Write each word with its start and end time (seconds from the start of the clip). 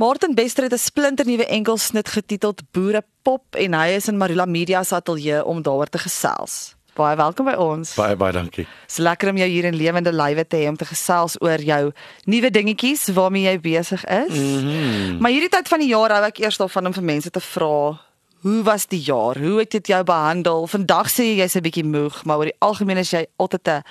Martin 0.00 0.34
Bester 0.34 0.62
het 0.62 0.72
'n 0.72 0.76
splinternuwe 0.78 1.46
enkelsnit 1.46 2.08
getiteld 2.08 2.62
Boere 2.70 3.04
Pop 3.22 3.44
en 3.50 3.74
hy 3.74 3.88
is 3.88 4.08
in 4.08 4.16
Marula 4.16 4.44
Media 4.44 4.82
se 4.82 4.94
ateljee 4.94 5.44
om 5.44 5.62
daaroor 5.62 5.86
te 5.86 5.98
gesels. 5.98 6.74
Baie 6.94 7.16
welkom 7.16 7.44
by 7.44 7.52
ons. 7.52 7.94
Baie 7.94 8.16
baie 8.16 8.32
dankie. 8.32 8.66
Dis 8.86 8.96
lekker 8.96 9.28
om 9.28 9.36
jou 9.36 9.48
hier 9.48 9.64
in 9.64 9.74
lewende 9.74 10.12
lywe 10.12 10.46
te 10.46 10.56
hê 10.56 10.68
om 10.68 10.76
te 10.76 10.84
gesels 10.84 11.40
oor 11.40 11.60
jou 11.60 11.92
nuwe 12.24 12.50
dingetjies 12.50 13.08
waarmee 13.08 13.42
jy 13.42 13.60
besig 13.60 14.04
is. 14.04 14.34
Mm 14.38 14.58
-hmm. 14.58 15.18
Maar 15.18 15.30
hierdie 15.30 15.48
tyd 15.48 15.68
van 15.68 15.78
die 15.78 15.88
jaar 15.88 16.10
hou 16.10 16.24
ek 16.24 16.38
eers 16.38 16.56
daarvan 16.56 16.86
om 16.86 16.92
vir 16.92 17.02
mense 17.02 17.30
te 17.30 17.40
vra 17.40 18.00
Hoe 18.40 18.62
was 18.62 18.86
die 18.86 19.00
jaar? 19.00 19.38
Hoe 19.38 19.58
het 19.58 19.70
dit 19.70 19.86
jou 19.86 20.04
behandel? 20.04 20.66
Vandag 20.66 21.10
sê 21.12 21.26
jy 21.28 21.36
jy's 21.42 21.56
'n 21.56 21.60
bietjie 21.60 21.84
moeg, 21.84 22.24
maar 22.24 22.38
oor 22.38 22.48
die 22.48 22.60
algemeen 22.64 22.96
is 22.96 23.10
jy 23.10 23.26
altyd 23.36 23.68
'n 23.68 23.82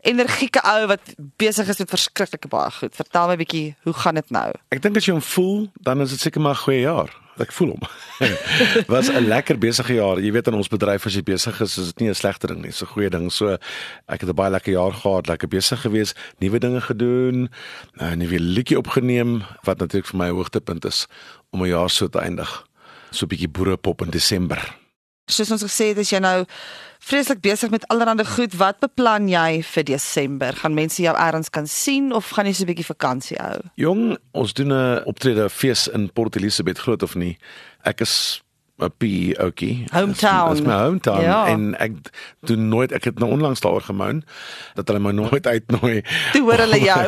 energieke 0.00 0.60
ou 0.64 0.86
wat 0.86 1.00
besig 1.36 1.68
is 1.68 1.78
met 1.78 1.88
verskriklike 1.88 2.48
baie 2.48 2.70
goed. 2.70 2.94
Vertel 2.94 3.26
my 3.26 3.32
'n 3.32 3.44
bietjie, 3.44 3.76
hoe 3.82 3.92
gaan 3.92 4.14
dit 4.14 4.30
nou? 4.30 4.52
Ek 4.70 4.82
dink 4.82 4.96
as 4.96 5.04
jy 5.04 5.12
hom 5.12 5.22
voel, 5.22 5.68
dan 5.80 6.00
is 6.00 6.10
dit 6.10 6.20
seker 6.20 6.40
maar 6.40 6.54
'n 6.54 6.64
goeie 6.64 6.80
jaar. 6.80 7.10
Ek 7.38 7.52
voel 7.52 7.68
hom. 7.68 7.80
was 8.94 9.08
'n 9.08 9.28
lekker 9.28 9.58
besige 9.58 9.94
jaar. 9.94 10.18
Jy 10.20 10.32
weet 10.32 10.46
in 10.46 10.54
ons 10.54 10.68
bedryf 10.68 11.06
as 11.06 11.14
jy 11.14 11.22
besig 11.22 11.60
is, 11.60 11.78
is 11.78 11.86
dit 11.86 12.00
nie 12.00 12.08
'n 12.08 12.14
slegte 12.14 12.46
ding 12.46 12.62
nie, 12.62 12.70
dis 12.70 12.82
'n 12.82 12.86
goeie 12.86 13.10
ding. 13.10 13.30
So 13.30 13.58
ek 14.08 14.20
het 14.20 14.28
'n 14.28 14.34
baie 14.34 14.50
lekker 14.50 14.72
jaar 14.72 14.92
gehad, 14.92 15.28
lekker 15.28 15.48
besig 15.48 15.80
gewees, 15.80 16.14
nuwe 16.40 16.58
dinge 16.58 16.80
gedoen, 16.80 17.50
'n 18.00 18.18
nuwe 18.18 18.40
liedjie 18.40 18.78
opgeneem 18.78 19.44
wat 19.64 19.78
natuurlik 19.78 20.08
vir 20.08 20.18
my 20.18 20.28
'n 20.28 20.34
hoogtepunt 20.34 20.84
is 20.84 21.06
om 21.50 21.62
'n 21.62 21.68
jaar 21.68 21.90
so 21.90 22.08
te 22.08 22.18
eindig 22.18 22.67
so 23.10 23.26
'n 23.26 23.28
bietjie 23.28 23.48
boerepop 23.48 24.02
in 24.02 24.10
Desember. 24.10 24.76
Soos 25.26 25.50
ons 25.50 25.62
gesê 25.62 25.92
het, 25.92 25.98
is 25.98 26.10
jy 26.10 26.18
nou 26.18 26.46
vreeslik 26.98 27.40
besig 27.40 27.70
met 27.70 27.86
allerlei 27.88 28.24
goed. 28.24 28.54
Wat 28.56 28.78
beplan 28.80 29.28
jy 29.28 29.62
vir 29.62 29.84
Desember? 29.84 30.52
Gaan 30.52 30.74
mense 30.74 31.02
jou 31.02 31.14
eers 31.14 31.50
kan 31.50 31.66
sien 31.66 32.12
of 32.12 32.30
gaan 32.30 32.46
jy 32.46 32.52
so 32.52 32.62
'n 32.64 32.66
bietjie 32.66 32.94
vakansie 32.94 33.36
hou? 33.40 33.60
Jong, 33.76 34.18
ons 34.32 34.52
doen 34.52 34.72
'n 34.72 35.04
optrede 35.04 35.50
fees 35.50 35.88
in 35.88 36.12
Port 36.12 36.36
Elizabeth, 36.36 36.78
groot 36.78 37.02
of 37.02 37.14
nie. 37.14 37.36
Ek 37.84 38.00
is 38.00 38.42
'n 38.78 38.92
PE 38.96 39.34
ouetjie. 39.42 39.84
Hometown. 39.92 40.54
Dis 40.54 40.62
my 40.62 40.74
hometown 40.74 41.22
ja. 41.22 41.46
en 41.46 41.74
ek 41.78 41.92
doen 42.46 42.68
nooit 42.68 42.92
ek 42.92 43.04
het 43.10 43.18
nou 43.18 43.30
onlangs 43.30 43.60
daaroor 43.60 43.82
gemoun 43.82 44.22
dat 44.74 44.86
hulle 44.88 45.02
my 45.02 45.10
nooit 45.10 45.46
uitnooi. 45.46 46.02
Toe 46.32 46.42
hoor 46.42 46.62
hulle 46.62 46.78
jou. 46.80 47.02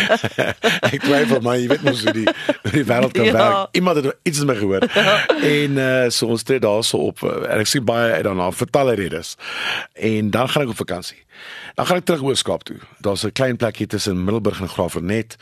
ek 0.94 1.04
twyfel 1.04 1.44
maar 1.44 1.60
jy 1.60 1.68
weet 1.68 1.84
mos 1.84 2.04
hoe 2.04 2.14
die 2.16 2.26
die 2.72 2.84
wêreld 2.88 3.12
kan 3.12 3.28
ja. 3.28 3.36
werk. 3.36 3.76
Iemand 3.76 4.00
het 4.00 4.16
iets 4.22 4.40
met 4.44 4.54
my 4.54 4.56
gehoor. 4.62 4.88
En 5.60 5.76
uh 5.76 6.08
so 6.08 6.32
ons 6.32 6.42
tree 6.42 6.60
daarso 6.60 6.96
op 7.12 7.22
en 7.28 7.60
ek 7.60 7.68
sien 7.68 7.84
baie 7.84 8.12
uit 8.16 8.24
daarna 8.24 8.50
vir 8.50 8.72
talle 8.72 8.96
redes. 8.96 9.36
En 9.94 10.30
dan 10.30 10.48
gaan 10.48 10.64
ek 10.64 10.74
op 10.74 10.80
vakansie. 10.80 11.20
Dan 11.74 11.86
gaan 11.86 12.00
ek 12.00 12.08
terug 12.08 12.36
Skaap 12.36 12.62
toe. 12.64 12.80
Daar's 12.98 13.24
'n 13.24 13.32
klein 13.32 13.56
plekkie 13.56 13.86
tussen 13.86 14.24
Middelburg 14.24 14.60
en 14.60 14.68
Graafrenet 14.68 15.36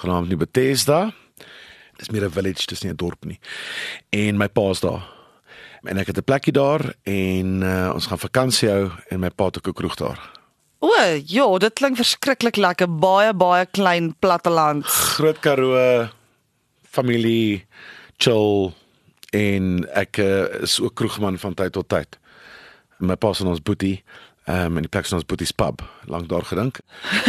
genaamd 0.00 0.28
New 0.28 0.38
Bethesda 0.38 1.12
dis 1.98 2.10
meer 2.14 2.24
'n 2.24 2.32
village, 2.32 2.66
dis 2.66 2.82
nie 2.82 2.92
'n 2.92 2.96
dorp 2.96 3.24
nie. 3.24 3.38
En 4.10 4.36
my 4.36 4.48
pa's 4.48 4.80
daar. 4.80 5.02
En 5.82 5.98
ek 5.98 6.06
het 6.06 6.18
'n 6.18 6.24
plekkie 6.24 6.52
daar 6.52 6.94
en 7.02 7.62
uh, 7.62 7.90
ons 7.94 8.06
gaan 8.06 8.18
vakansie 8.18 8.68
hou 8.68 8.90
en 9.08 9.20
my 9.20 9.30
pa 9.30 9.44
het 9.44 9.58
ook 9.58 9.68
'n 9.68 9.72
kroeg 9.72 9.94
daar. 9.94 10.20
O, 10.80 10.90
ja, 11.24 11.58
dit 11.58 11.72
klink 11.72 11.96
verskriklik 11.96 12.56
lekker. 12.56 12.86
Baie 12.86 13.34
baie 13.34 13.66
klein 13.66 14.14
platteland. 14.18 14.84
Groot 14.84 15.38
Karoo 15.38 16.08
familie 16.82 17.66
chill 18.16 18.72
en 19.30 19.84
ek 19.92 20.16
uh, 20.22 20.62
is 20.62 20.78
ook 20.80 20.94
kroegman 20.94 21.38
van 21.38 21.54
tyd 21.54 21.72
tot 21.72 21.88
tyd. 21.88 22.18
My 22.98 23.16
pa 23.16 23.32
se 23.32 23.46
ons 23.46 23.62
boetie 23.62 24.02
Ehm 24.48 24.64
um, 24.64 24.76
in 24.80 24.86
die 24.86 24.88
plek 24.88 25.04
van 25.04 25.18
ons 25.18 25.26
Boeties 25.28 25.50
pub 25.52 25.82
lank 26.08 26.28
daar 26.28 26.44
gedink. 26.48 26.78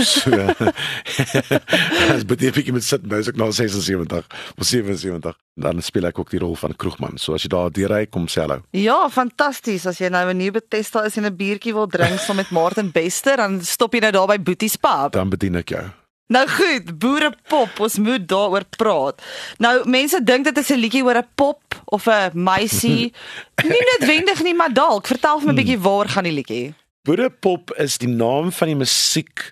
So 0.07 0.31
as 2.13 2.23
Boetie 2.23 2.51
bietjie 2.55 2.71
met 2.71 2.85
sit 2.87 3.03
nou 3.11 3.19
is 3.19 3.27
ek 3.27 3.35
nou 3.35 3.49
76, 3.51 4.29
of 4.55 4.63
77. 4.69 5.35
Dan 5.59 5.83
speel 5.83 6.07
ek 6.07 6.21
ook 6.23 6.31
die 6.31 6.39
rol 6.39 6.55
van 6.55 6.77
kroegman. 6.79 7.19
So 7.19 7.35
as 7.35 7.43
jy 7.43 7.51
daar 7.51 7.73
deur 7.75 7.91
ry 7.91 8.05
kom 8.07 8.29
sê 8.31 8.45
hallo. 8.45 8.61
Ja, 8.71 9.01
fantasties. 9.11 9.83
As 9.89 9.99
jy 9.99 10.07
nou 10.07 10.23
'n 10.31 10.39
nuwe 10.39 10.61
Bethesda 10.61 11.03
is 11.03 11.17
en 11.17 11.27
'n 11.27 11.35
biertjie 11.35 11.75
wil 11.75 11.87
drink 11.91 12.19
saam 12.23 12.39
met 12.39 12.55
Martin 12.55 12.91
Bester, 12.91 13.35
dan 13.35 13.59
stop 13.61 13.93
jy 13.93 13.99
nou 13.99 14.11
daar 14.11 14.27
by 14.27 14.39
Boeties 14.39 14.77
pub. 14.79 15.11
Dan 15.11 15.29
bedien 15.29 15.55
ek 15.55 15.69
jou. 15.69 15.85
Nou 16.29 16.47
goed, 16.47 16.97
boere 16.99 17.33
pop, 17.49 17.79
ons 17.79 17.97
moet 17.97 18.27
daaroor 18.27 18.63
praat. 18.77 19.21
Nou 19.57 19.89
mense 19.89 20.23
dink 20.23 20.45
dit 20.45 20.57
is 20.57 20.69
'n 20.69 20.79
liedjie 20.79 21.03
oor 21.03 21.17
'n 21.17 21.27
pop 21.35 21.81
of 21.85 22.07
'n 22.07 22.31
meisie. 22.33 23.11
nie 23.73 23.85
noodwendig 23.91 24.43
nie, 24.43 24.55
maar 24.55 24.73
dalk. 24.73 25.07
Vertel 25.07 25.39
vir 25.39 25.47
my 25.47 25.53
'n 25.53 25.65
bietjie 25.65 25.79
waar 25.79 26.07
gaan 26.07 26.23
die 26.23 26.33
liedjie? 26.33 26.75
Boerepop 27.09 27.71
is 27.81 27.95
die 27.97 28.07
naam 28.07 28.51
van 28.53 28.69
die 28.69 28.77
musiek 28.77 29.47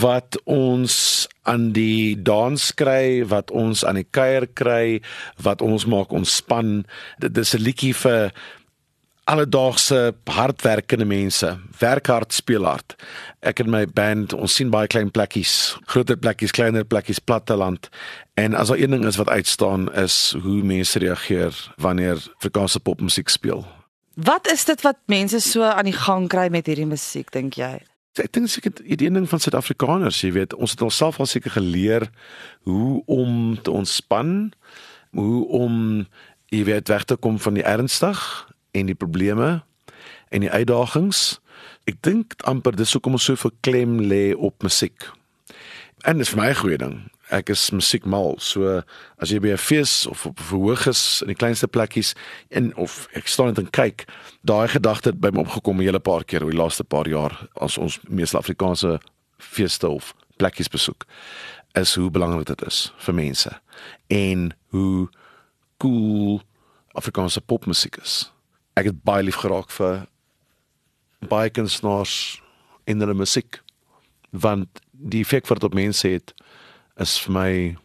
wat 0.00 0.34
ons 0.50 0.94
aan 1.46 1.68
die 1.76 2.16
dans 2.18 2.64
kry, 2.74 3.22
wat 3.30 3.52
ons 3.54 3.84
aan 3.86 4.00
die 4.00 4.08
kuier 4.10 4.48
kry, 4.50 4.98
wat 5.46 5.62
ons 5.62 5.86
maak 5.86 6.10
ontspan. 6.10 6.82
Dit 7.22 7.38
is 7.38 7.54
'n 7.54 7.62
liedjie 7.62 7.94
vir 7.94 8.34
alledaagse 9.30 10.14
hardwerkende 10.24 11.04
mense. 11.04 11.58
Werk 11.78 12.06
hard, 12.06 12.32
speel 12.32 12.64
hard. 12.64 12.96
Ek 13.40 13.60
en 13.60 13.70
my 13.70 13.86
band, 13.86 14.32
ons 14.32 14.54
sien 14.54 14.70
baie 14.70 14.86
klein 14.86 15.10
plekkies, 15.10 15.78
groter 15.86 16.16
plekkies, 16.16 16.50
kleiner 16.50 16.84
plekkies, 16.84 17.18
platteland. 17.20 17.88
En 18.34 18.54
as 18.54 18.68
daar 18.68 18.78
een 18.78 18.90
ding 18.90 19.04
is 19.06 19.16
wat 19.16 19.28
uitstaan 19.28 19.92
is 19.94 20.34
hoe 20.42 20.62
mense 20.62 20.98
reageer 20.98 21.54
wanneer 21.76 22.18
Afrikaanse 22.34 22.80
popmusiek 22.80 23.28
speel. 23.28 23.81
Wat 24.14 24.50
is 24.50 24.64
dit 24.64 24.80
wat 24.80 24.98
mense 25.06 25.40
so 25.40 25.62
aan 25.62 25.88
die 25.88 25.96
gang 25.96 26.28
kry 26.28 26.48
met 26.52 26.66
hierdie 26.68 26.88
musiek 26.88 27.30
dink 27.32 27.56
jy? 27.56 27.80
Ek 28.20 28.32
dink 28.36 28.50
seker 28.52 28.74
die 28.76 29.08
ding 29.08 29.24
van 29.28 29.40
Suid-Afrikaners, 29.40 30.18
jy 30.20 30.34
weet, 30.36 30.54
ons 30.54 30.74
het 30.74 30.82
onsself 30.84 31.16
al 31.20 31.30
seker 31.30 31.54
geleer 31.54 32.10
hoe 32.68 33.00
om 33.08 33.56
te 33.56 33.72
ontspan, 33.72 34.52
hoe 35.16 35.46
om 35.48 36.04
jy 36.52 36.64
weet 36.68 36.92
weg 36.92 37.06
te 37.08 37.16
kom 37.16 37.38
van 37.40 37.56
die 37.56 37.64
ernstig 37.64 38.20
en 38.76 38.92
die 38.92 38.98
probleme 38.98 39.62
en 40.28 40.44
die 40.44 40.52
uitdagings. 40.52 41.40
Ek 41.88 41.96
dink 42.04 42.36
amper 42.44 42.76
dis 42.76 42.92
hoekom 42.92 43.16
ons 43.16 43.30
so 43.30 43.40
veel 43.40 43.56
klem 43.64 43.96
lê 44.12 44.34
op 44.36 44.60
musiek. 44.62 45.08
En 46.04 46.20
dis 46.20 46.28
vir 46.28 46.42
my 46.42 46.50
'n 46.50 46.60
goeie 46.60 46.78
ding 46.78 46.96
ek 47.32 47.52
is 47.54 47.70
musiekmal. 47.72 48.36
So 48.40 48.82
as 49.22 49.32
jy 49.32 49.40
by 49.40 49.52
'n 49.52 49.58
fees 49.58 50.06
of 50.06 50.26
op 50.26 50.40
verhoog 50.40 50.86
is 50.86 51.22
in 51.22 51.28
die 51.28 51.38
kleinste 51.38 51.68
plekkies 51.68 52.14
in 52.50 52.74
of 52.76 53.08
ek 53.14 53.26
staan 53.26 53.46
net 53.46 53.58
en 53.58 53.70
kyk, 53.70 54.06
daai 54.44 54.68
gedagte 54.68 55.10
het 55.10 55.20
by 55.20 55.30
my 55.32 55.40
opgekom 55.40 55.78
'n 55.80 55.84
hele 55.84 56.00
paar 56.00 56.24
keer 56.24 56.44
oor 56.44 56.50
die 56.50 56.58
laaste 56.58 56.84
paar 56.84 57.08
jaar 57.08 57.48
as 57.60 57.78
ons 57.78 57.98
mees 58.08 58.34
Afrikaanse 58.34 59.00
feeste 59.38 59.88
of 59.88 60.14
plekkies 60.36 60.68
besoek. 60.68 61.06
Is 61.74 61.94
hoe 61.94 62.10
belangrik 62.10 62.46
dit 62.46 62.62
is 62.66 62.92
vir 62.98 63.14
mense 63.14 63.60
en 64.08 64.54
hoe 64.70 65.08
cool 65.78 66.42
Afrikaanse 66.94 67.40
popmusiek 67.40 67.96
is. 67.96 68.30
Ek 68.76 68.84
het 68.84 69.02
baie 69.04 69.22
lief 69.22 69.36
geraak 69.36 69.70
vir 69.70 70.06
baie 71.28 71.50
kunstenaars 71.50 72.42
in 72.84 73.00
hulle 73.00 73.14
musiek 73.14 73.60
want 74.30 74.80
die 74.92 75.20
effek 75.20 75.46
wat 75.46 75.60
dit 75.60 75.68
op 75.68 75.74
mense 75.74 76.08
het 76.08 76.34
is 76.96 77.18
vir 77.24 77.32
my 77.32 77.76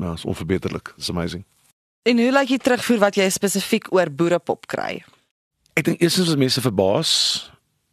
nou 0.00 0.14
is 0.14 0.24
onverbeterlik. 0.24 0.92
It's 0.96 1.10
amazing. 1.10 1.44
En 2.02 2.18
hoe 2.18 2.32
lyk 2.32 2.54
jy 2.54 2.58
terugvoer 2.58 2.98
wat 2.98 3.16
jy 3.20 3.28
spesifiek 3.28 3.90
oor 3.92 4.08
boerepop 4.10 4.66
kry? 4.70 5.02
Ek 5.76 5.84
dink 5.84 6.00
eerstens 6.00 6.32
as 6.32 6.38
mense 6.40 6.60
verbaas. 6.64 7.12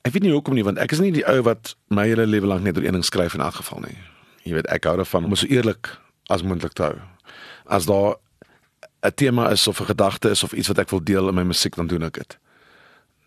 Ek 0.07 0.15
weet 0.15 0.23
nie 0.23 0.31
hoekom 0.31 0.55
nie 0.55 0.63
want 0.63 0.79
ek 0.79 0.95
is 0.95 1.03
nie 1.03 1.11
die 1.11 1.25
ou 1.27 1.41
wat 1.43 1.75
my 1.91 2.07
hele 2.07 2.25
lewe 2.25 2.47
lank 2.47 2.63
net 2.63 2.79
oor 2.79 2.87
een 2.87 2.95
ding 2.95 3.05
skryf 3.05 3.35
in 3.35 3.43
elk 3.43 3.59
geval 3.59 3.83
nie. 3.83 3.97
Jy 4.47 4.55
weet 4.55 4.71
ek 4.71 4.87
hou 4.87 4.95
daarvan 4.99 5.27
om 5.27 5.35
so 5.35 5.49
eerlik 5.51 5.91
as 6.31 6.43
moontlik 6.43 6.77
te 6.79 6.87
hou. 6.87 6.95
As 7.67 7.85
daar 7.85 8.15
'n 9.03 9.15
tema 9.15 9.51
is 9.51 9.67
of 9.67 9.79
'n 9.81 9.91
gedagte 9.91 10.29
is 10.29 10.43
of 10.43 10.53
iets 10.53 10.67
wat 10.67 10.79
ek 10.79 10.89
wil 10.89 11.03
deel 11.03 11.27
in 11.27 11.35
my 11.35 11.43
musiek 11.43 11.75
dan 11.75 11.87
doen 11.87 12.03
ek 12.03 12.13
dit. 12.13 12.37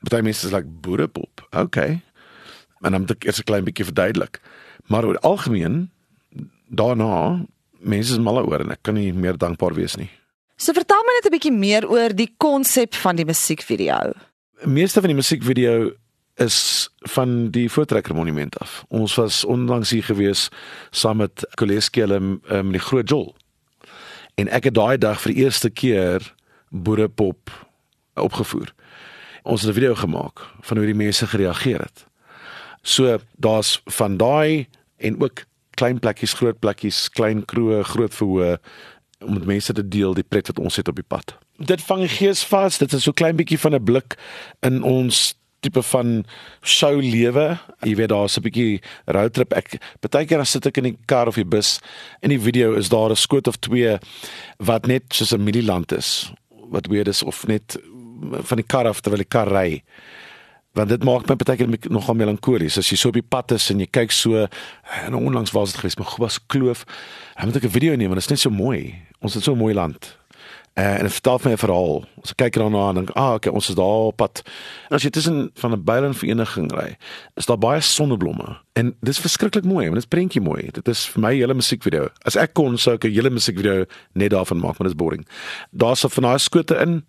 Party 0.01 0.25
mense 0.25 0.47
is 0.47 0.53
like 0.53 0.67
boerepop. 0.67 1.49
Okay. 1.53 2.01
En 2.81 2.93
dan 2.93 3.01
moet 3.01 3.11
ek 3.11 3.25
eers 3.25 3.39
'n 3.39 3.45
klein 3.45 3.65
bietjie 3.65 3.85
verduidelik. 3.85 4.41
Maar 4.87 5.05
oor 5.05 5.19
algemeen 5.19 5.91
daarna 6.71 7.47
mense 7.81 8.13
is 8.13 8.23
mal 8.23 8.41
oor 8.45 8.65
en 8.65 8.75
ek 8.75 8.83
kan 8.87 8.95
nie 8.95 9.13
meer 9.13 9.39
dankbaar 9.41 9.75
wees 9.75 9.97
nie. 9.97 10.11
So 10.61 10.77
vertel 10.77 11.03
my 11.07 11.17
net 11.17 11.27
'n 11.27 11.35
bietjie 11.37 11.57
meer 11.57 11.89
oor 11.89 12.15
die 12.15 12.31
konsep 12.37 12.95
van 12.95 13.17
die 13.17 13.25
musiekvideo. 13.25 14.13
Meeste 14.65 15.01
van 15.01 15.09
die 15.09 15.17
musiekvideo 15.17 15.93
is 16.37 16.89
van 17.09 17.51
die 17.51 17.69
Voortrekker 17.69 18.15
Monument 18.15 18.59
af. 18.59 18.85
Ons 18.89 19.15
was 19.15 19.45
onlangs 19.45 19.91
hier 19.91 20.03
gewees 20.03 20.49
saam 20.91 21.17
met 21.17 21.45
Koleski 21.55 22.01
hulle 22.01 22.21
um, 22.49 22.73
die 22.73 22.81
Groot 22.81 23.09
Jol. 23.09 23.35
En 24.37 24.49
ek 24.49 24.65
het 24.65 24.75
daai 24.75 24.99
dag 24.99 25.21
vir 25.21 25.33
die 25.33 25.45
eerste 25.45 25.71
keer 25.71 26.35
boerepop 26.69 27.51
opgevoer. 28.15 28.73
Ons 29.43 29.63
het 29.63 29.71
'n 29.71 29.81
video 29.81 29.95
gemaak 29.95 30.41
van 30.61 30.77
hoe 30.77 30.87
die 30.87 30.95
mense 30.95 31.27
gereageer 31.27 31.81
het. 31.81 32.07
So 32.83 33.19
daar's 33.37 33.81
van 33.85 34.17
daai 34.17 34.69
en 34.97 35.21
ook 35.21 35.45
klein 35.81 36.01
plekkies, 36.03 36.37
groot 36.37 36.59
plekkies, 36.61 37.09
klein 37.17 37.45
kroë, 37.49 37.83
groot 37.95 38.15
verhoë 38.15 38.55
om 39.25 39.37
met 39.37 39.49
mense 39.49 39.73
te 39.77 39.85
deel 39.85 40.15
die 40.17 40.25
pret 40.25 40.49
wat 40.53 40.61
ons 40.63 40.79
het 40.81 40.89
op 40.89 40.97
die 40.97 41.07
pad. 41.07 41.35
Dit 41.61 41.83
vang 41.85 42.07
gees 42.09 42.41
vas. 42.49 42.79
Dit 42.81 42.95
is 42.97 43.05
so 43.05 43.17
klein 43.17 43.37
bietjie 43.37 43.59
van 43.61 43.75
'n 43.75 43.85
blik 43.85 44.17
in 44.65 44.83
ons 44.83 45.35
tipe 45.61 45.83
van 45.83 46.25
show 46.65 47.01
lewe. 47.01 47.59
Jy 47.85 47.95
weet 47.97 48.09
daar's 48.09 48.37
'n 48.37 48.43
bietjie 48.43 48.81
road 49.07 49.33
trip. 49.33 49.53
Ek 49.53 49.79
baie 50.01 50.27
keer 50.27 50.39
dan 50.39 50.47
sit 50.47 50.67
ek 50.67 50.77
in 50.79 50.85
die 50.85 50.99
kar 51.07 51.27
of 51.27 51.35
die 51.35 51.45
bus 51.45 51.81
en 52.23 52.31
die 52.31 52.41
video 52.41 52.73
is 52.75 52.89
daar 52.89 53.11
'n 53.11 53.17
skoot 53.17 53.47
of 53.47 53.57
twee 53.59 53.99
wat 54.59 54.87
net 54.87 55.03
soos 55.09 55.33
'n 55.33 55.45
mielieland 55.45 55.93
is. 55.93 56.33
Wat 56.71 56.87
weird 56.87 57.09
is 57.09 57.23
of 57.23 57.47
net 57.47 57.79
van 58.43 58.57
die 58.57 58.67
kar 58.67 58.87
af 58.87 59.01
terwyl 59.01 59.19
die 59.19 59.29
kar 59.29 59.49
ry 59.49 59.83
want 60.73 60.89
dit 60.89 61.05
maak 61.05 61.27
my 61.27 61.37
baie 61.37 61.57
keer 61.59 61.91
nogal 61.91 62.15
melankolies 62.15 62.79
as 62.79 62.91
jy 62.91 62.99
so 62.99 63.11
op 63.11 63.19
die 63.19 63.27
pad 63.27 63.53
is 63.57 63.71
en 63.73 63.83
jy 63.83 63.89
kyk 63.91 64.15
so 64.15 64.47
en 65.03 65.19
onlangs 65.19 65.55
was 65.57 65.73
dit 65.73 65.81
geweest 65.83 65.99
maar 65.99 66.15
was 66.19 66.39
kloof. 66.47 66.85
Dan 67.37 67.51
moet 67.51 67.57
ek 67.57 67.65
'n 67.65 67.77
video 67.79 67.97
neem 67.97 68.09
want 68.09 68.21
dit 68.21 68.31
is 68.31 68.31
net 68.31 68.41
so 68.41 68.51
mooi. 68.51 68.95
Ons 69.21 69.35
het 69.35 69.43
so 69.43 69.53
'n 69.53 69.59
mooi 69.59 69.75
land. 69.75 70.19
Uh, 70.79 70.95
en 70.95 71.03
dit 71.03 71.13
vertel 71.13 71.41
my 71.45 71.51
'n 71.53 71.57
verhaal. 71.57 72.05
As 72.23 72.31
ek 72.31 72.37
kyk 72.37 72.55
daarna 72.55 72.89
en 72.89 72.95
dink 72.95 73.11
ah 73.11 73.35
okay 73.35 73.53
ons 73.53 73.69
is 73.69 73.75
daar 73.75 74.15
op 74.15 74.17
pad. 74.17 74.43
En 74.89 74.95
as 74.97 75.03
jy 75.03 75.11
tussen 75.11 75.51
van 75.55 75.73
'n 75.73 75.85
byland 75.85 76.17
vereniging 76.17 76.73
ry 76.73 76.97
is 77.35 77.47
daar 77.47 77.59
baie 77.59 77.81
sonneblomme. 77.81 78.59
En 78.73 78.97
dit 79.01 79.09
is 79.09 79.19
verskriklik 79.19 79.65
mooi 79.65 79.91
want 79.91 79.95
dit 79.95 80.05
is 80.05 80.09
prentjie 80.09 80.41
mooi. 80.41 80.71
Dit 80.71 80.89
is 80.89 81.07
vir 81.07 81.21
my 81.21 81.35
hele 81.35 81.55
musiekvideo. 81.55 82.09
As 82.23 82.37
ek 82.37 82.55
kon 82.55 82.79
sou 82.79 82.95
ek 82.95 83.05
'n 83.05 83.11
hele 83.11 83.31
musiekvideo 83.31 83.85
net 84.15 84.31
daarvan 84.31 84.59
maak 84.59 84.79
maar 84.79 84.89
dit 84.89 84.97
is 84.97 85.05
boring. 85.05 85.27
Daar's 85.73 86.05
'n 86.05 86.09
van 86.09 86.23
daai 86.23 86.39
skote 86.39 86.77
in 86.77 87.05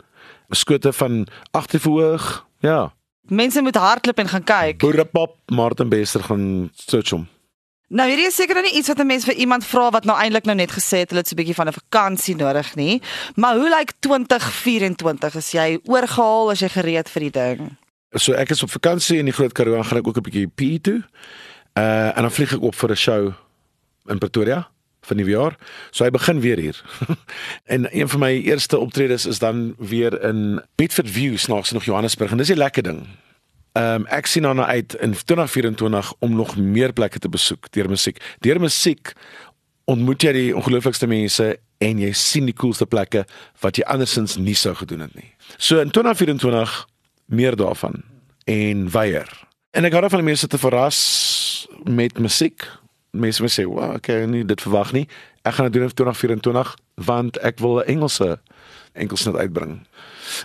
skote 0.49 0.93
van 0.93 1.27
agter 1.51 1.79
verhoog 1.79 2.45
ja 2.59 2.91
Mense 3.29 3.61
moet 3.61 3.75
hardloop 3.75 4.17
en 4.17 4.27
gaan 4.27 4.43
kyk. 4.43 4.77
Boerepop 4.77 5.37
Martin 5.45 5.89
Bester 5.89 6.23
gaan 6.23 6.71
search 6.73 7.09
hom. 7.09 7.27
Nou 7.91 8.07
hierdie 8.07 8.29
is 8.29 8.37
seker 8.39 8.55
nou 8.55 8.63
nie 8.63 8.77
iets 8.79 8.87
wat 8.87 8.99
'n 8.99 9.05
mens 9.05 9.25
vir 9.25 9.35
iemand 9.35 9.65
vra 9.65 9.89
wat 9.91 10.05
nou 10.05 10.17
eintlik 10.17 10.45
nou 10.45 10.55
net 10.55 10.71
gesê 10.71 11.03
het 11.03 11.09
hulle 11.09 11.19
het 11.19 11.27
so 11.27 11.35
'n 11.35 11.41
bietjie 11.43 11.55
van 11.55 11.67
'n 11.67 11.73
vakansie 11.73 12.35
nodig 12.35 12.75
nie. 12.75 13.01
Maar 13.35 13.55
hoe 13.55 13.69
lyk 13.69 13.91
2024 13.99 15.35
as 15.35 15.51
jy 15.51 15.79
oorgehaal 15.83 16.51
as 16.51 16.59
jy 16.59 16.69
gereed 16.69 17.09
vir 17.09 17.21
die 17.21 17.31
ding? 17.31 17.77
So 18.15 18.33
ek 18.33 18.49
is 18.49 18.63
op 18.63 18.71
vakansie 18.71 19.17
in 19.17 19.25
die 19.25 19.33
Groot 19.33 19.53
Karoo 19.53 19.83
gaan 19.83 19.97
ek 19.97 20.07
ook 20.07 20.17
'n 20.17 20.21
bietjie 20.21 20.47
P 20.47 20.83
toe. 20.83 21.03
Uh 21.73 22.17
en 22.17 22.21
dan 22.21 22.31
vlieg 22.31 22.53
ek 22.53 22.61
op 22.61 22.75
vir 22.75 22.89
'n 22.91 22.95
show 22.95 23.33
in 24.07 24.17
Pretoria 24.17 24.67
vir 25.05 25.17
nuwe 25.17 25.33
jaar. 25.33 25.57
So 25.91 26.05
hy 26.05 26.11
begin 26.13 26.39
weer 26.43 26.57
hier. 26.61 26.81
en 27.73 27.87
een 27.89 28.09
van 28.09 28.19
my 28.19 28.31
eerste 28.41 28.77
optredes 28.77 29.25
is 29.25 29.39
dan 29.39 29.73
weer 29.77 30.21
in 30.23 30.61
Bedford 30.75 31.09
View 31.09 31.37
snaaks 31.37 31.71
nog 31.71 31.85
Johannesburg 31.85 32.31
en 32.31 32.37
dis 32.37 32.49
'n 32.53 32.57
lekker 32.57 32.83
ding. 32.83 33.07
Ehm 33.71 34.01
um, 34.01 34.05
ek 34.07 34.25
sien 34.25 34.43
dan 34.43 34.61
uit 34.61 34.93
in 34.93 35.13
2024 35.13 36.13
om 36.19 36.35
nog 36.35 36.57
meer 36.57 36.93
plekke 36.93 37.19
te 37.19 37.29
besoek 37.29 37.71
deur 37.71 37.89
musiek. 37.89 38.17
Deur 38.39 38.59
musiek 38.59 39.13
ontmoet 39.83 40.21
jy 40.21 40.31
die 40.31 40.55
ongelooflikste 40.55 41.07
mense 41.07 41.59
en 41.77 41.99
jy 41.99 42.11
sien 42.11 42.45
die 42.45 42.55
coolste 42.55 42.85
plekke 42.85 43.25
wat 43.61 43.77
jy 43.79 43.83
andersins 43.83 44.35
nie 44.37 44.55
sou 44.55 44.75
gedoen 44.75 44.99
het 44.99 45.15
nie. 45.15 45.33
So 45.57 45.79
in 45.79 45.91
2024 45.91 46.87
meer 47.25 47.55
daarvan 47.55 48.03
en 48.45 48.89
weier. 48.91 49.29
En 49.71 49.87
ek 49.87 49.95
hou 49.95 50.01
daarvan 50.01 50.19
om 50.19 50.25
mense 50.25 50.47
te 50.47 50.59
verras 50.59 51.67
met 51.87 52.19
musiek 52.19 52.67
mense 53.11 53.41
moet 53.41 53.51
sê, 53.51 53.63
"Wow, 53.63 53.95
okay, 53.95 54.25
nee, 54.25 54.45
dit 54.45 54.61
verwag 54.61 54.91
nie. 54.91 55.07
Ek 55.41 55.53
gaan 55.53 55.65
dit 55.65 55.73
doen 55.73 55.83
in 55.83 55.93
2024 55.93 56.77
want 56.95 57.37
ek 57.37 57.59
wil 57.59 57.79
'n 57.79 57.85
Engelse 57.85 58.39
enkelsnit 58.93 59.35
uitbring." 59.35 59.87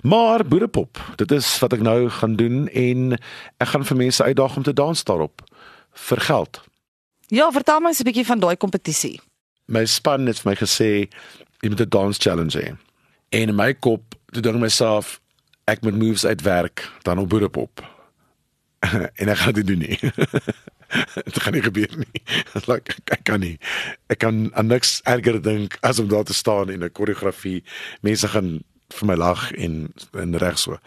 Maar 0.03 0.45
boerepop, 0.45 1.13
dit 1.17 1.31
is 1.31 1.59
wat 1.59 1.73
ek 1.73 1.81
nou 1.81 2.09
gaan 2.11 2.37
doen 2.37 2.69
en 2.69 3.19
ek 3.57 3.69
gaan 3.69 3.85
vir 3.85 3.97
mense 3.97 4.23
uitdaag 4.23 4.57
om 4.57 4.63
te 4.63 4.73
dans 4.73 5.05
daarop 5.05 5.43
vir 5.93 6.21
geld. 6.21 6.61
Ja, 7.27 7.51
vertel 7.53 7.81
my 7.81 7.91
'n 7.91 8.05
bietjie 8.05 8.27
van 8.27 8.39
daai 8.39 8.57
kompetisie. 8.57 9.21
My 9.65 9.85
span 9.85 10.27
het 10.27 10.39
vir 10.39 10.51
my 10.51 10.57
gesê 10.57 11.09
jy 11.61 11.69
moet 11.69 11.81
'n 11.81 11.89
dans 11.89 12.19
challenge 12.19 12.59
hê. 12.59 12.77
En 13.29 13.49
in 13.49 13.55
my 13.55 13.75
kop, 13.75 14.15
toe 14.31 14.43
dink 14.43 14.57
myself 14.57 15.21
ek 15.65 15.83
moet 15.83 15.99
moves 15.99 16.25
uitwerk 16.25 16.91
dan 17.03 17.19
op 17.19 17.29
boerepop. 17.29 17.85
en 19.21 19.29
ek 19.29 19.37
gaan 19.37 19.53
dit 19.53 19.67
doen 19.67 19.79
nie. 19.79 19.99
dit 21.27 21.43
gaan 21.43 21.53
nie 21.53 21.63
gebeur 21.63 21.93
nie. 21.97 22.23
like, 22.71 22.97
ek 23.13 23.25
kan 23.29 23.41
nie. 23.41 23.57
Ek 24.13 24.21
kan 24.25 24.51
aan 24.55 24.71
niks 24.73 25.01
erger 25.05 25.41
dink 25.43 25.79
as 25.87 25.99
om 26.03 26.09
daar 26.09 26.25
te 26.25 26.35
staan 26.35 26.71
en 26.71 26.85
'n 26.85 26.93
koreografie. 26.93 27.63
Mense 28.01 28.29
gaan 28.29 28.63
vir 28.95 29.07
my 29.07 29.15
lag 29.15 29.53
en 29.53 29.93
en 30.15 30.39
reg 30.39 30.59
so. 30.59 30.79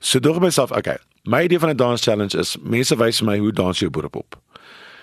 So 0.00 0.18
dog 0.18 0.40
myself, 0.40 0.70
okay. 0.70 0.98
My 1.24 1.44
idee 1.44 1.58
van 1.58 1.70
'n 1.70 1.76
dance 1.76 2.02
challenge 2.02 2.38
is 2.38 2.56
mense 2.62 2.96
wys 2.96 3.18
vir 3.18 3.26
my 3.26 3.38
hoe 3.38 3.52
dans 3.52 3.78
jy 3.78 3.88
boerepop. 3.88 4.36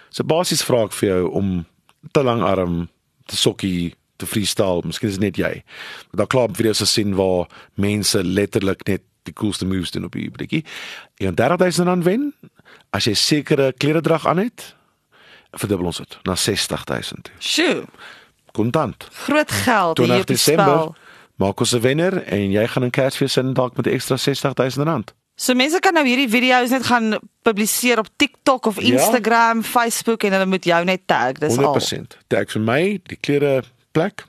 So 0.10 0.24
basies 0.24 0.64
vra 0.64 0.84
ek 0.84 0.94
vir 0.94 1.10
jou 1.10 1.32
om 1.32 1.66
te 2.12 2.24
lang 2.24 2.42
arm 2.42 2.90
te 3.26 3.36
sokkie 3.36 3.94
te 4.18 4.26
freestyle, 4.26 4.82
miskien 4.86 5.10
is 5.10 5.18
dit 5.18 5.28
net 5.28 5.38
jy. 5.38 5.64
Daar 6.18 6.28
klaar 6.28 6.50
video's 6.50 6.80
gesien 6.80 7.16
waar 7.16 7.48
mense 7.76 8.24
letterlik 8.24 8.88
net 8.88 9.02
die 9.28 9.36
coolste 9.38 9.68
moves 9.68 9.92
doen 9.92 10.08
op 10.08 10.16
die 10.16 10.30
blikkie. 10.32 10.64
En 11.24 11.36
30000 11.36 11.88
rand 11.88 12.08
wen 12.08 12.32
as 12.96 13.08
jy 13.08 13.14
sekere 13.14 13.72
kleredrag 13.78 14.28
aan 14.28 14.42
het, 14.42 14.74
verdubbel 15.58 15.92
ons 15.92 16.02
dit 16.04 16.18
na 16.28 16.36
60000. 16.36 17.32
Sjoe. 17.40 17.84
Kontant. 18.58 19.08
Groot 19.28 19.52
geld 19.52 20.02
hier 20.02 20.24
op 20.24 20.32
die 20.32 20.40
spel. 20.42 20.96
Maak 21.38 21.60
ons 21.62 21.76
'n 21.76 21.82
wenner 21.82 22.24
en 22.24 22.52
jy 22.52 22.68
gaan 22.68 22.84
'n 22.84 22.90
Kersfees 22.90 23.38
in 23.38 23.54
dalk 23.54 23.78
met 23.78 23.86
'n 23.86 23.94
ekstra 23.94 24.18
60000 24.18 24.86
rand. 24.86 25.14
So 25.36 25.54
mense 25.54 25.80
kan 25.80 25.94
nou 25.94 26.06
hierdie 26.08 26.30
video's 26.30 26.70
net 26.74 26.86
gaan 26.86 27.20
publiseer 27.46 28.00
op 28.02 28.08
TikTok 28.16 28.66
of 28.66 28.82
ja. 28.82 28.98
Instagram, 28.98 29.62
ja. 29.62 29.64
Facebook 29.64 30.24
en 30.24 30.32
hulle 30.32 30.46
moet 30.46 30.66
jou 30.66 30.84
net 30.84 31.02
tag, 31.06 31.38
dis 31.38 31.56
100%. 31.56 31.62
al. 31.62 31.74
100%. 31.74 32.18
Tag 32.28 32.52
vir 32.52 32.62
my, 32.62 33.00
die 33.04 33.18
klere 33.22 33.64
plek 33.92 34.26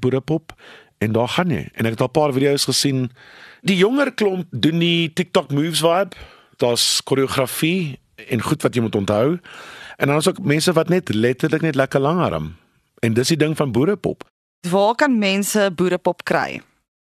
#boerepop 0.00 0.52
en 0.98 1.12
daar 1.12 1.28
gaan 1.28 1.50
jy. 1.50 1.68
En 1.74 1.84
ek 1.84 1.98
het 1.98 2.00
al 2.00 2.06
'n 2.06 2.10
paar 2.10 2.32
video's 2.32 2.64
gesien. 2.64 3.10
Die 3.62 3.76
jonger 3.78 4.10
klomp 4.10 4.48
doen 4.50 4.80
die 4.82 5.12
TikTok 5.14 5.52
moves 5.54 5.84
vibe 5.84 6.18
daar's 6.58 7.02
koreografie 7.06 7.98
en 8.14 8.42
goed 8.42 8.62
wat 8.62 8.74
jy 8.74 8.82
moet 8.82 8.94
onthou. 8.98 9.38
En 9.96 10.10
dan 10.10 10.18
is 10.18 10.28
ook 10.28 10.40
mense 10.42 10.72
wat 10.72 10.90
net 10.90 11.14
letterlik 11.14 11.62
net 11.62 11.78
lekker 11.78 12.00
langarm. 12.00 12.52
En 13.02 13.14
dis 13.14 13.30
die 13.34 13.38
ding 13.38 13.56
van 13.56 13.72
boerepop. 13.72 14.26
Waar 14.70 14.94
kan 14.94 15.18
mense 15.18 15.70
boerepop 15.74 16.22
kry? 16.26 16.60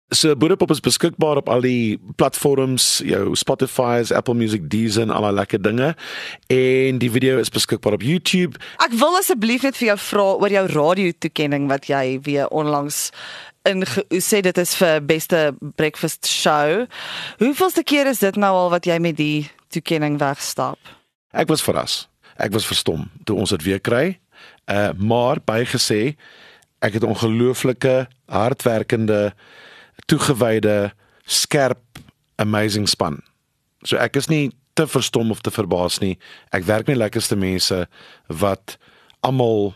So 0.08 0.32
boerepop 0.36 0.70
is 0.72 0.80
beskikbaar 0.80 1.36
op 1.36 1.48
al 1.52 1.60
die 1.60 1.98
platforms, 2.16 3.02
jou 3.04 3.34
Spotify's, 3.36 4.08
Apple 4.12 4.34
Music, 4.34 4.70
Deezer 4.72 5.04
en 5.04 5.10
al 5.12 5.26
daai 5.26 5.34
lekker 5.36 5.60
dinge. 5.60 5.90
En 6.48 7.00
die 7.02 7.10
video 7.12 7.36
is 7.38 7.52
beskikbaar 7.52 7.98
op 7.98 8.04
YouTube. 8.06 8.56
Ek 8.80 8.94
wil 8.96 9.18
asseblief 9.20 9.66
net 9.68 9.76
vir 9.76 9.90
jou 9.90 9.98
vra 10.06 10.24
oor 10.40 10.54
jou 10.54 10.64
radio 10.72 11.12
toekenning 11.20 11.68
wat 11.68 11.90
jy 11.92 12.16
weer 12.24 12.48
onlangs 12.48 13.10
in 13.68 13.84
sê 14.24 14.40
dit 14.40 14.62
is 14.64 14.72
vir 14.80 15.04
beste 15.04 15.42
breakfast 15.76 16.24
show. 16.24 16.86
Hoeveelste 17.42 17.84
keer 17.84 18.08
is 18.08 18.24
dit 18.24 18.40
nou 18.40 18.54
al 18.62 18.72
wat 18.72 18.88
jy 18.88 18.96
met 19.04 19.20
die 19.20 19.50
toekenning 19.76 20.16
wegstap? 20.22 20.80
Ek 21.36 21.52
was 21.52 21.60
verras. 21.60 22.06
Ek 22.40 22.56
was 22.56 22.64
verstom 22.64 23.10
toe 23.28 23.36
ons 23.36 23.52
dit 23.52 23.68
weer 23.68 23.84
kry. 23.84 24.16
Uh 24.72 24.96
maar 24.96 25.44
bygesê 25.44 26.16
ek 26.80 26.96
het 26.96 27.04
ongelooflike 27.04 28.06
hardwerkende 28.30 29.34
toegewyde 30.06 30.92
skerp 31.24 31.98
amazing 32.36 32.88
span. 32.88 33.22
So 33.82 33.96
ek 33.96 34.16
is 34.16 34.28
nie 34.28 34.50
te 34.78 34.86
verstom 34.86 35.30
of 35.30 35.40
te 35.40 35.50
verbaas 35.50 35.98
nie. 35.98 36.16
Ek 36.54 36.66
werk 36.68 36.86
met 36.86 37.00
lekkerste 37.00 37.36
mense 37.36 37.86
wat 38.26 38.76
almal 39.26 39.74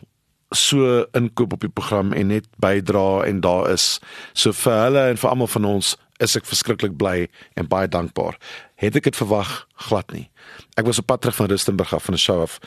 so 0.54 1.02
inkoop 1.16 1.56
op 1.56 1.64
die 1.64 1.72
program 1.72 2.12
en 2.12 2.30
net 2.30 2.46
bydra 2.62 3.24
en 3.26 3.40
daar 3.40 3.70
is 3.72 3.98
so 4.32 4.52
vir 4.52 4.78
hulle 4.84 5.04
en 5.10 5.20
vir 5.20 5.30
almal 5.30 5.50
van 5.50 5.68
ons 5.68 5.94
is 6.22 6.36
ek 6.38 6.46
verskriklik 6.46 6.94
bly 7.00 7.26
en 7.58 7.66
baie 7.66 7.88
dankbaar. 7.90 8.36
Het 8.78 9.00
ek 9.00 9.10
dit 9.10 9.18
verwag 9.18 9.50
glad 9.88 10.12
nie. 10.14 10.28
Ek 10.78 10.86
was 10.86 11.00
op 11.02 11.08
pad 11.10 11.24
terug 11.24 11.38
van 11.40 11.50
Rustenburg 11.50 11.94
af 11.94 12.06
van 12.06 12.14
'n 12.14 12.24
show 12.24 12.40
af 12.42 12.60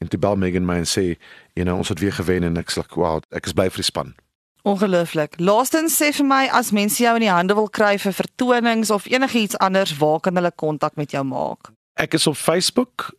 en 0.00 0.08
toe 0.08 0.20
bel 0.20 0.36
Megan 0.36 0.66
my 0.66 0.76
en 0.82 0.84
sê, 0.84 1.16
you 1.54 1.64
know, 1.64 1.78
ons 1.78 1.88
het 1.88 2.00
weer 2.00 2.12
gewen 2.12 2.44
en 2.44 2.56
ek 2.56 2.70
sê, 2.70 2.82
wow, 2.94 3.22
ek 3.32 3.46
is 3.46 3.52
bly 3.52 3.70
vir 3.70 3.82
die 3.82 3.92
span. 3.92 4.14
Ongelooflik. 4.62 5.38
Laastens 5.40 5.96
sê 5.96 6.10
vir 6.12 6.26
my 6.26 6.48
as 6.52 6.72
mense 6.74 7.02
jou 7.02 7.14
in 7.14 7.26
die 7.26 7.32
hande 7.32 7.54
wil 7.54 7.68
kry 7.68 7.96
vir 7.98 8.12
vertonings 8.12 8.90
of 8.90 9.06
enigiets 9.06 9.58
anders, 9.58 9.96
waar 9.98 10.20
kan 10.20 10.36
hulle 10.36 10.52
kontak 10.54 10.96
met 10.96 11.14
jou 11.14 11.24
maak? 11.24 11.72
Ek 11.98 12.14
is 12.14 12.26
op 12.26 12.36
Facebook 12.36 13.10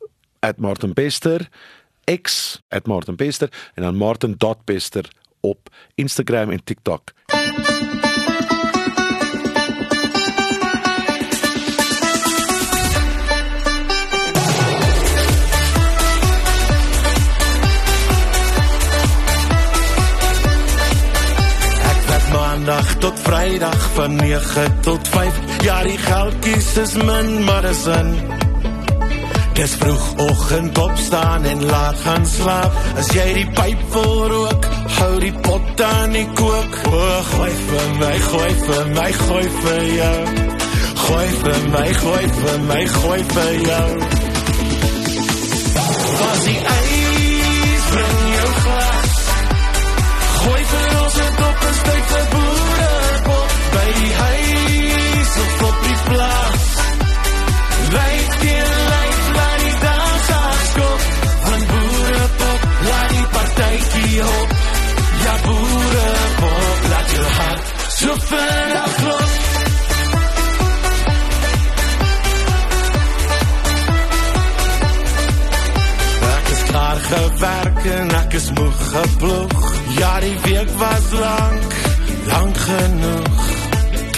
@martinbester 0.58 1.50
X 2.22 2.62
@martinbester 2.86 3.50
en 3.76 3.84
dan 3.84 3.96
martin.bester 3.96 5.10
op 5.42 5.70
Instagram 5.96 6.52
en 6.52 6.64
TikTok. 6.64 7.14
Maandag 22.60 22.96
tot 23.00 23.20
Vrydag 23.20 23.90
van 23.94 24.16
9 24.16 24.80
tot 24.82 25.08
5. 25.08 25.34
Ja, 25.64 25.84
die 25.84 25.98
geldjies 25.98 26.78
is 26.78 26.94
min, 26.94 27.44
maar 27.44 27.62
dis 27.62 27.86
'n 27.86 28.10
Dis 29.54 29.76
vroeg 29.80 30.14
oggend 30.18 30.78
opstaan 30.78 31.44
en 31.44 31.66
laat 31.66 31.96
gaan 32.04 32.26
slaap. 32.26 32.72
As 32.98 33.08
jy 33.08 33.34
die 33.34 33.50
pyp 33.50 33.80
wil 33.94 34.28
rook, 34.28 34.68
hou 35.00 35.20
die 35.20 35.34
pot 35.42 35.82
aan 35.82 36.12
die 36.12 36.28
kook. 36.34 36.74
O, 36.92 37.00
gooi 37.32 37.54
vir 37.70 37.88
my, 38.00 38.18
gooi 38.20 38.54
vir 38.68 38.86
my, 38.88 39.12
gooi 39.12 39.48
vir 39.64 39.84
jou. 40.02 40.20
Gooi 40.96 41.30
vir 41.44 41.62
my, 41.70 41.94
gooi 41.94 42.28
vir 42.42 42.60
my, 42.60 42.86
gooi 42.88 43.24
vir 43.24 43.54
jou. 43.70 43.90
Was 46.20 46.44
die 46.44 46.79
gewerk 77.10 77.86
en 77.86 78.12
ek 78.24 78.34
is 78.38 78.50
moeg 78.58 78.82
geploeg. 78.94 79.64
Ja, 79.98 80.20
die 80.20 80.38
week 80.46 80.70
was 80.82 81.08
lank, 81.20 81.74
lank 82.30 82.58
genoeg. 82.58 83.48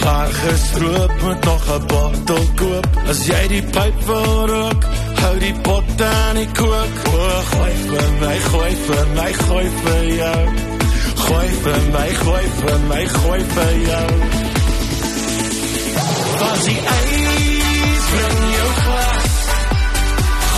Klaar 0.00 0.32
gestroop 0.32 1.12
met 1.26 1.44
nog 1.44 1.64
'n 1.76 1.86
bottel 1.86 2.44
koop. 2.54 2.86
As 3.08 3.26
jy 3.26 3.42
die 3.48 3.62
pyp 3.62 3.96
wil 4.06 4.46
rook, 4.46 4.84
hou 5.22 5.38
die 5.38 5.54
pot 5.62 6.02
aan 6.02 6.36
die 6.36 6.50
kook. 6.52 6.94
O, 7.12 7.28
gooi 7.52 7.74
vir 7.88 8.10
my, 8.20 8.36
gooi 8.50 8.74
vir 8.86 9.06
my, 9.14 9.32
gooi 9.32 9.68
vir 9.82 10.04
jou. 10.22 10.42
Gooi 11.24 11.48
vir 11.62 11.80
my, 11.92 12.08
gooi 12.24 12.46
vir 12.60 12.78
my, 12.88 13.06
gooi 13.06 13.42
vir 13.54 13.74
jou. 13.88 14.10
Was 16.40 16.64
die 16.64 16.80
ys 16.98 18.04
bring 18.12 18.38
jou 18.56 18.70
glas. 18.82 19.11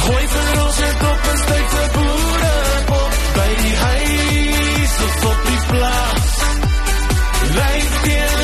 Gooi 0.04 0.25
vir 0.32 0.58
ons 0.62 0.80
en 0.87 0.96
kop 1.00 1.28
en 1.32 1.38
steek 1.42 1.70
vir 1.75 1.87
boere 1.94 2.52
op 2.99 3.20
by 3.38 3.49
die 3.62 3.76
huis 3.84 4.96
of 5.08 5.28
op 5.32 5.46
die 5.50 5.61
plaas. 5.70 6.40
Lyk 7.54 8.00
die 8.08 8.44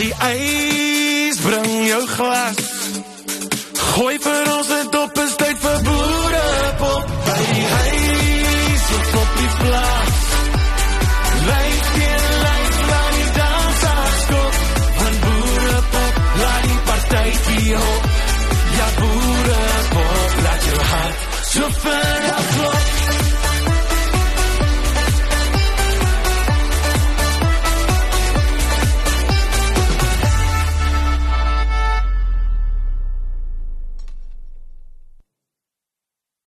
die 0.00 0.14
ys 0.16 1.40
bring 1.44 1.86
jou 1.86 2.06
glas. 2.08 2.56
Gooi 3.92 4.16
vir 4.24 4.52
ons 4.56 4.70
'n 4.72 4.88
dop, 4.90 5.18
is 5.18 5.34
tyd 5.36 5.58
vir 5.60 5.78
boere 5.84 5.99